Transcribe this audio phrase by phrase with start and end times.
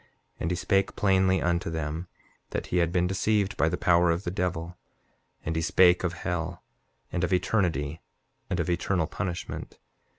[0.01, 0.07] 7:18
[0.39, 2.07] And he spake plainly unto them,
[2.49, 4.75] that he had been deceived by the power of the devil.
[5.45, 6.63] And he spake of hell,
[7.11, 8.01] and of eternity,
[8.49, 9.77] and of eternal punishment.